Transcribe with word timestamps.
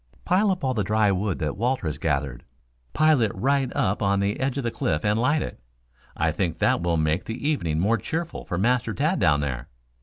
"Pile 0.25 0.49
up 0.49 0.63
all 0.63 0.73
the 0.73 0.83
dry 0.83 1.11
wood 1.11 1.37
that 1.37 1.55
Walter 1.55 1.85
has 1.85 1.99
gathered. 1.99 2.43
Pile 2.93 3.21
it 3.21 3.31
right 3.35 3.71
up 3.75 4.01
on 4.01 4.19
the 4.19 4.39
edge 4.39 4.57
of 4.57 4.63
the 4.63 4.71
cliff 4.71 5.05
and 5.05 5.19
light 5.19 5.43
it. 5.43 5.59
I 6.17 6.31
think 6.31 6.57
that 6.57 6.81
will 6.81 6.97
make 6.97 7.25
the 7.25 7.47
evening 7.47 7.79
more 7.79 7.99
cheerful 7.99 8.43
for 8.43 8.57
Master 8.57 8.95
Tad 8.95 9.19
down 9.19 9.41
there." 9.41 9.69